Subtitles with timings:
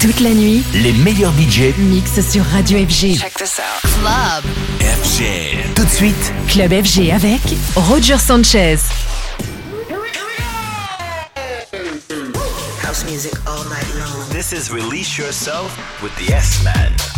[0.00, 3.18] Toute la nuit, Les meilleurs budgets mix sur Radio FG.
[3.18, 3.90] Check this out.
[4.00, 4.44] Club.
[4.80, 5.74] FG.
[5.74, 7.40] Tout de suite, Club FG avec
[7.74, 8.76] Roger Sanchez.
[12.84, 14.28] House music all night long.
[14.30, 17.17] this is Release Yourself with the S-Man.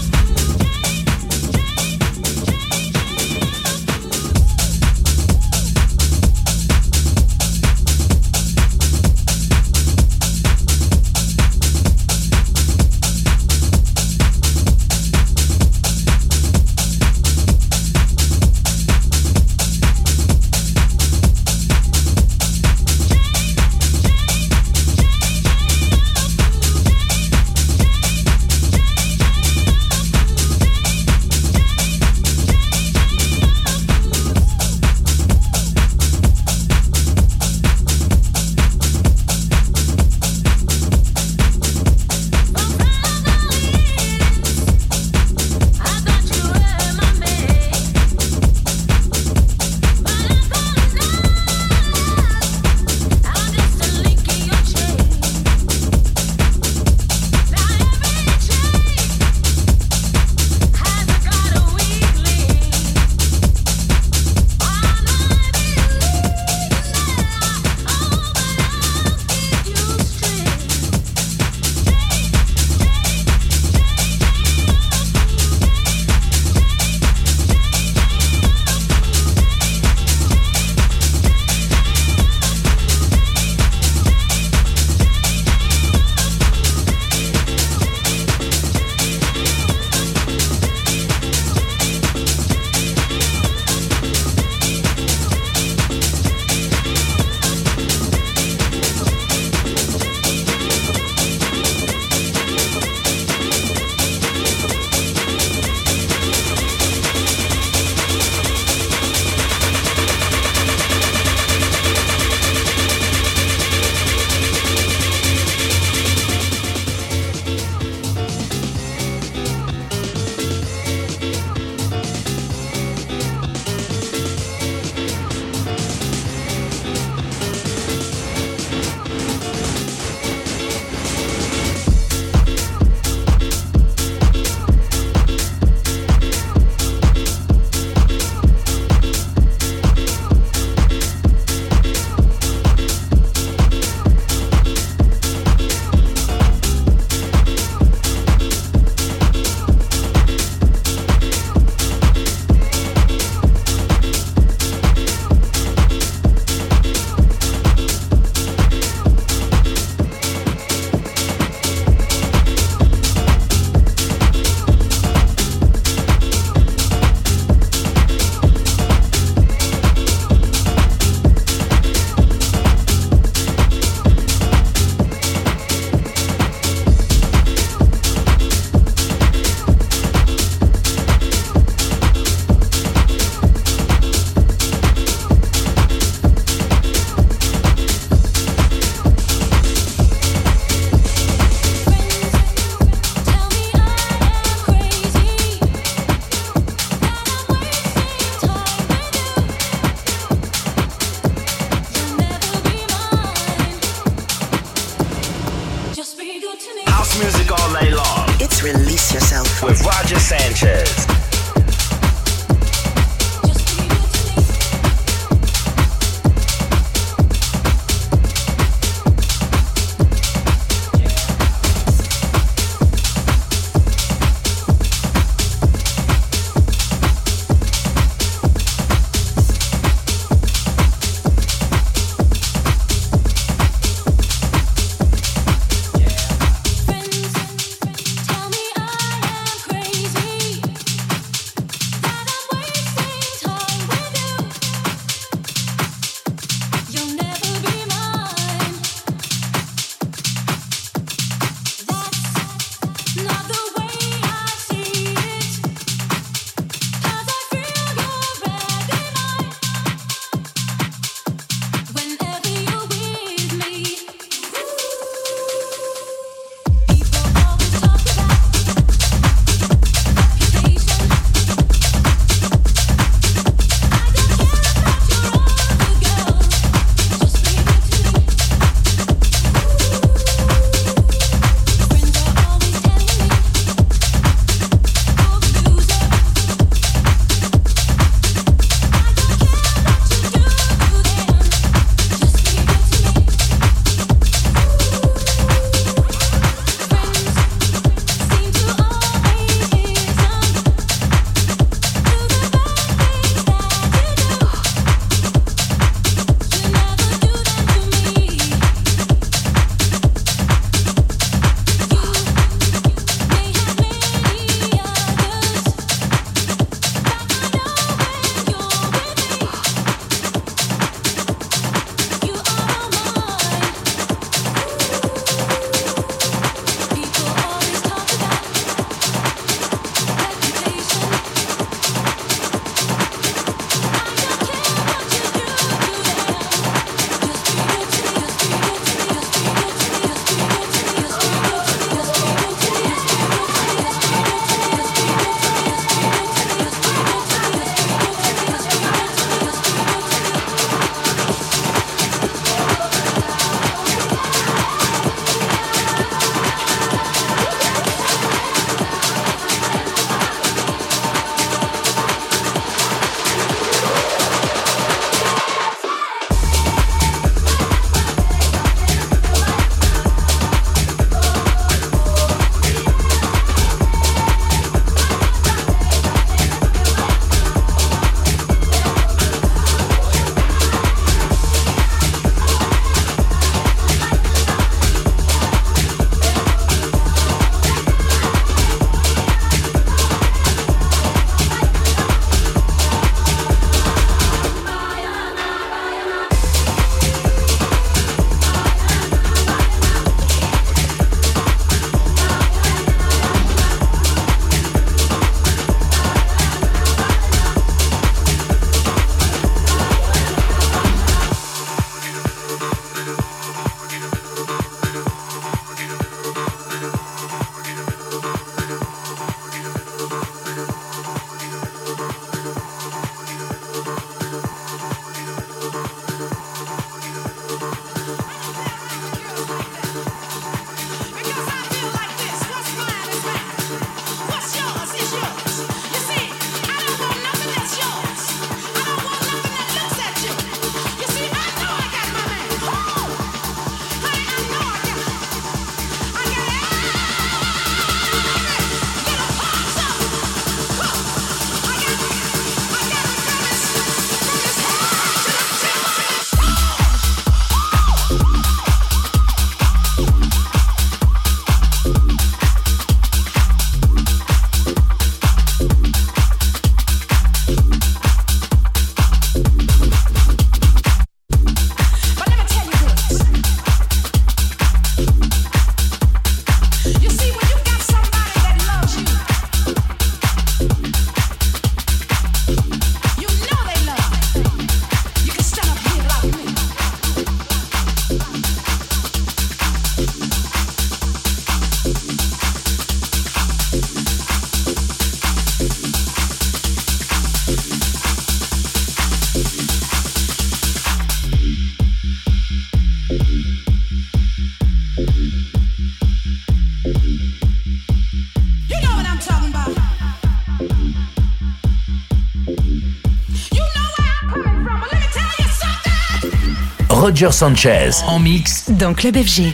[517.29, 519.53] Sanchez en mix dans Club FG.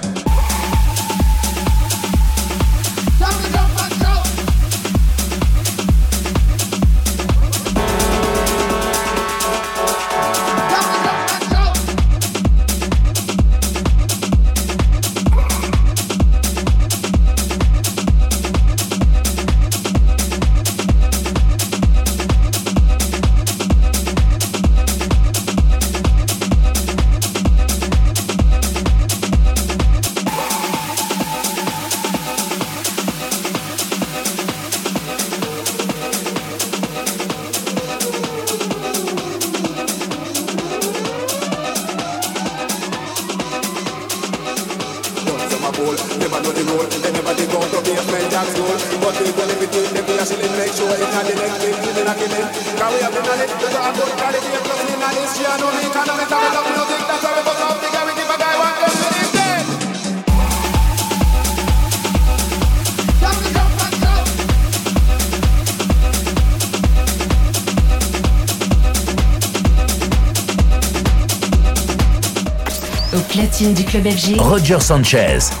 [74.39, 75.60] Roger Sanchez.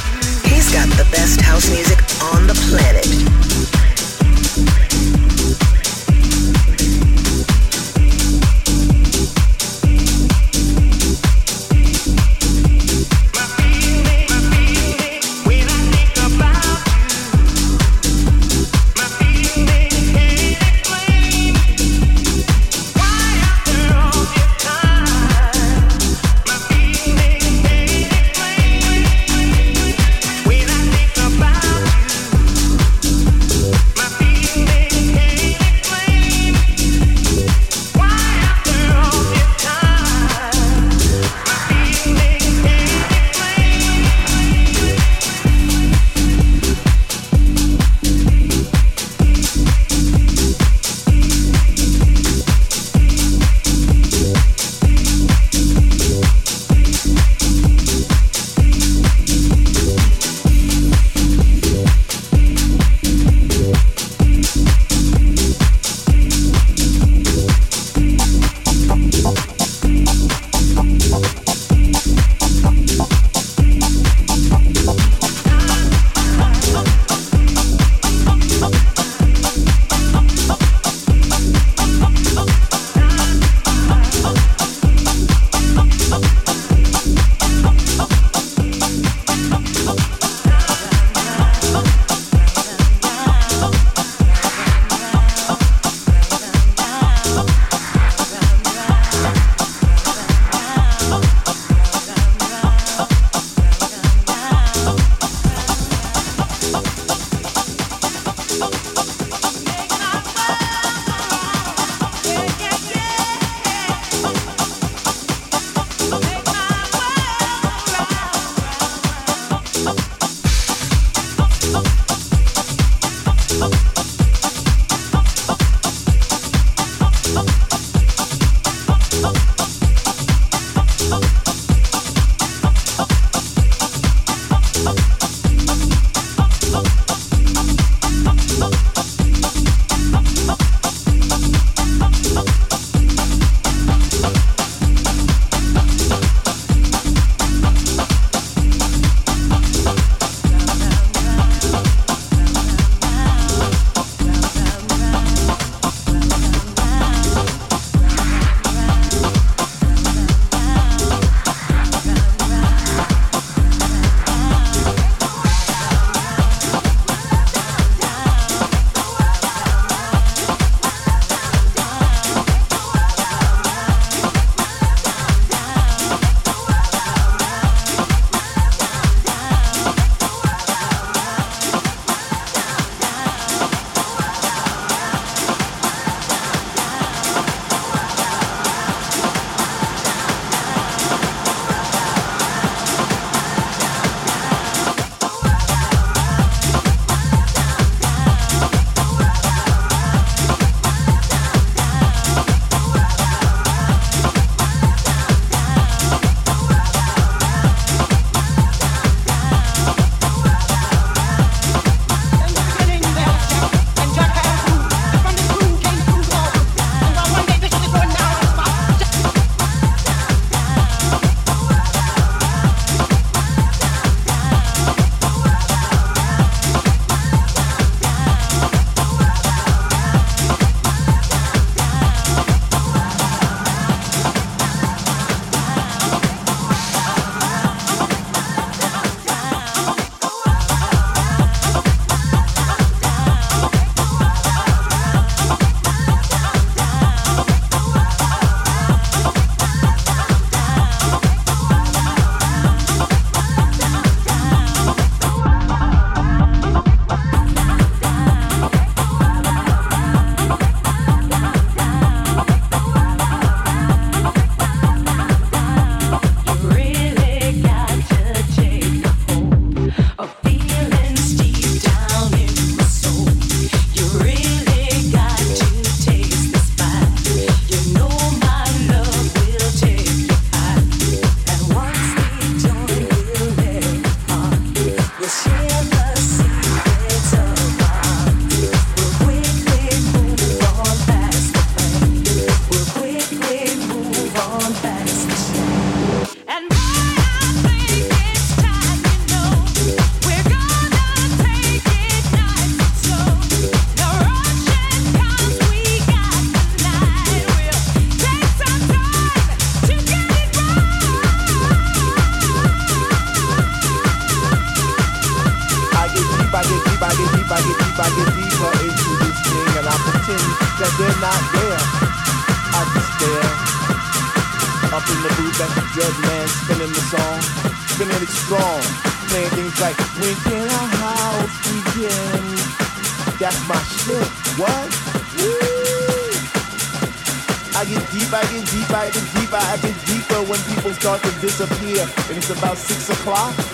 [342.41, 343.70] It's about six o'clock.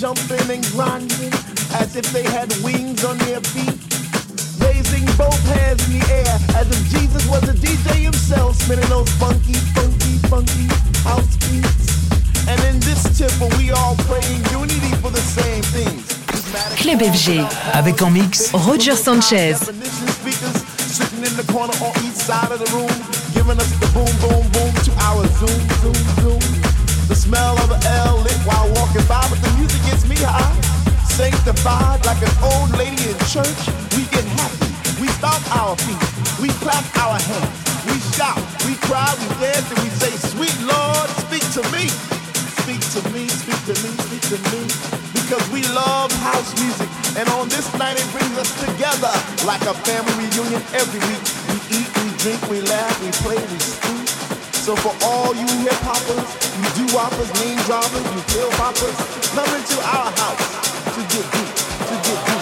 [0.00, 1.32] Jumping and grinding
[1.76, 3.76] as if they had wings on their feet.
[4.64, 9.10] Raising both hands in the air as if Jesus was a DJ himself, spinning those
[9.20, 10.66] funky, funky, funky
[11.04, 12.48] house beats.
[12.48, 16.16] And in this temple, we all praying unity for the same things.
[16.80, 17.44] Club FG.
[17.74, 19.58] Avec en mix Roger Sanchez.
[19.60, 22.90] Sitting in the corner on each side of the room,
[23.34, 26.59] giving us the boom, boom, boom to our zoom, zoom, zoom.
[27.10, 30.54] The smell of an L lit while walking by, but the music gets me high.
[31.10, 33.66] Sanctified like an old lady in church.
[33.98, 34.70] We get happy.
[35.02, 35.98] We stomp our feet.
[36.38, 37.50] We clap our hands.
[37.82, 38.38] We shout.
[38.62, 39.10] We cry.
[39.18, 39.66] We dance.
[39.74, 41.90] And we say, Sweet Lord, speak to me.
[42.62, 43.26] Speak to me.
[43.26, 43.90] Speak to me.
[44.06, 44.62] Speak to me.
[45.10, 46.86] Because we love house music.
[47.18, 49.10] And on this night, it brings us together
[49.50, 51.26] like a family reunion every week.
[51.50, 53.99] We eat, we drink, we laugh, we play, we speak.
[54.60, 56.20] So for all you hip hoppers,
[56.60, 58.94] you do whoppers, name droppers, you pill poppers,
[59.32, 61.54] come into our house to get deep,
[61.88, 62.39] to get deep,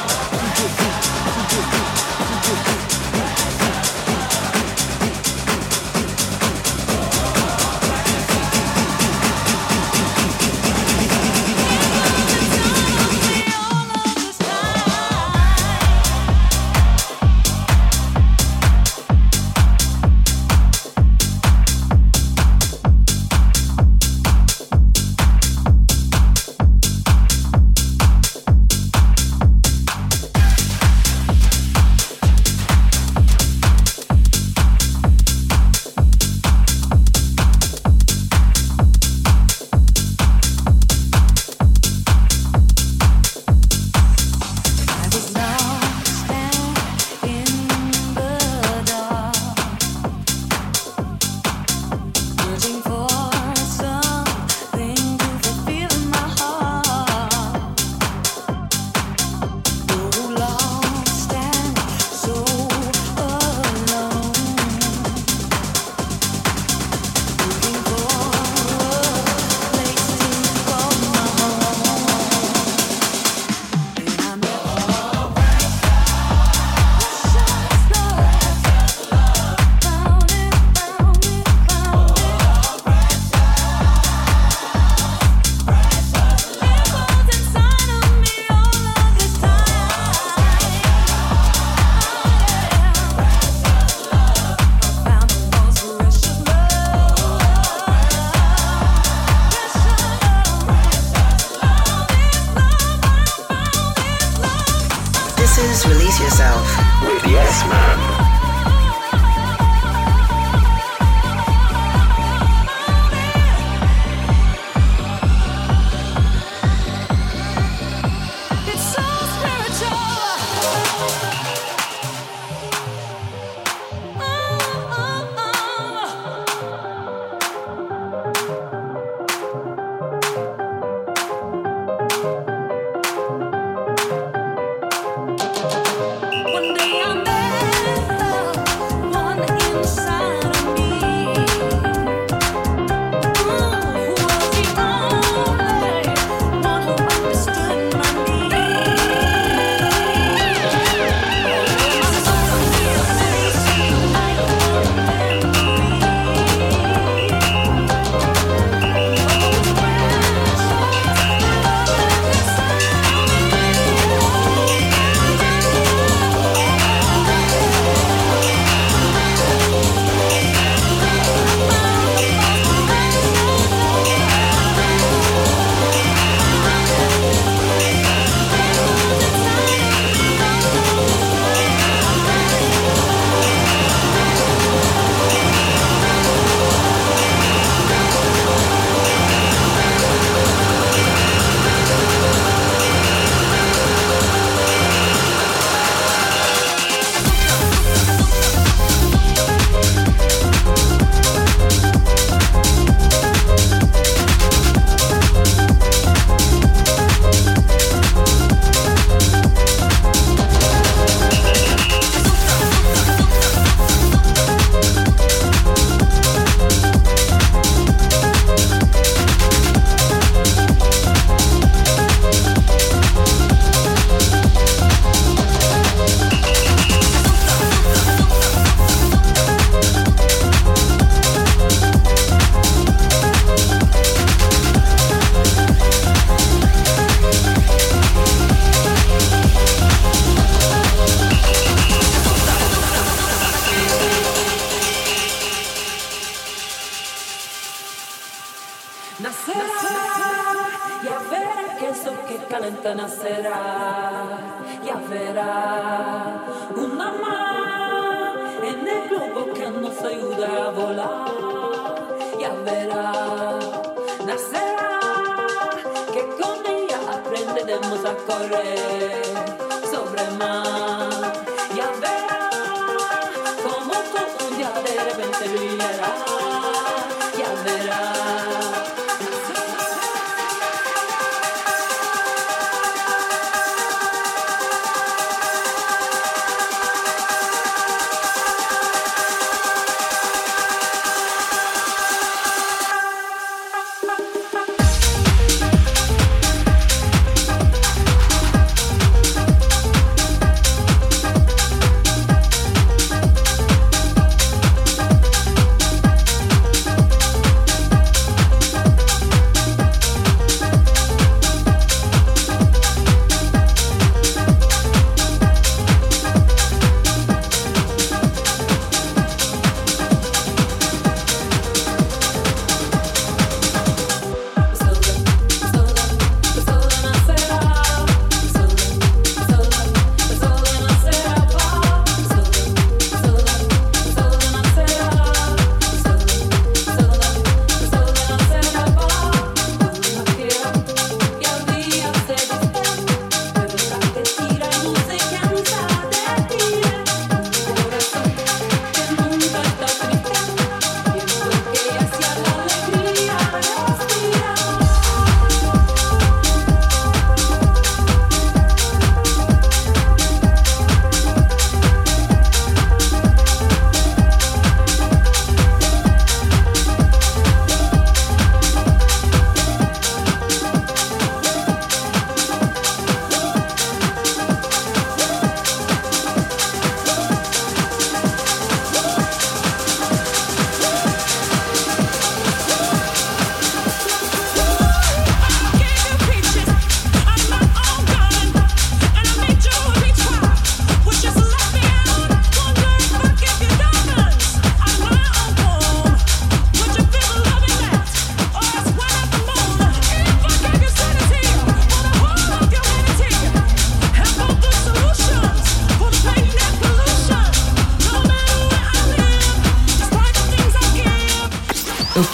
[275.38, 276.37] sevgiler.